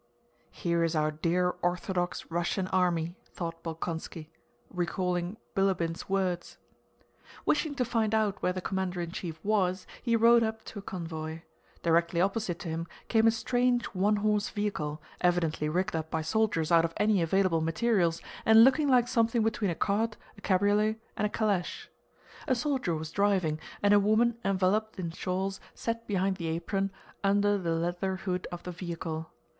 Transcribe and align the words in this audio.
"Here 0.49 0.83
is 0.83 0.95
our 0.95 1.11
dear 1.11 1.53
Orthodox 1.61 2.31
Russian 2.31 2.65
army," 2.69 3.15
thought 3.27 3.63
Bolkónski, 3.63 4.29
recalling 4.71 5.37
Bilíbin's 5.55 6.09
words. 6.09 6.57
Wishing 7.45 7.75
to 7.75 7.85
find 7.85 8.15
out 8.15 8.41
where 8.41 8.51
the 8.51 8.61
commander 8.61 8.99
in 9.01 9.11
chief 9.11 9.39
was, 9.45 9.85
he 10.01 10.15
rode 10.15 10.41
up 10.41 10.63
to 10.65 10.79
a 10.79 10.81
convoy. 10.81 11.41
Directly 11.83 12.19
opposite 12.19 12.57
to 12.61 12.67
him 12.67 12.87
came 13.09 13.27
a 13.27 13.29
strange 13.29 13.85
one 13.93 14.15
horse 14.15 14.49
vehicle, 14.49 15.03
evidently 15.21 15.69
rigged 15.69 15.95
up 15.95 16.09
by 16.09 16.23
soldiers 16.23 16.71
out 16.71 16.83
of 16.83 16.95
any 16.97 17.21
available 17.21 17.61
materials 17.61 18.19
and 18.43 18.63
looking 18.63 18.87
like 18.87 19.07
something 19.07 19.43
between 19.43 19.69
a 19.69 19.75
cart, 19.75 20.17
a 20.35 20.41
cabriolet, 20.41 20.95
and 21.15 21.27
a 21.27 21.29
calèche. 21.29 21.89
A 22.47 22.55
soldier 22.55 22.95
was 22.95 23.11
driving, 23.11 23.59
and 23.83 23.93
a 23.93 23.99
woman 23.99 24.39
enveloped 24.43 24.97
in 24.99 25.11
shawls 25.11 25.59
sat 25.75 26.07
behind 26.07 26.37
the 26.37 26.47
apron 26.47 26.89
under 27.23 27.55
the 27.59 27.75
leather 27.75 28.15
hood 28.15 28.47
of 28.51 28.63
the 28.63 28.71
vehicle. 28.71 29.29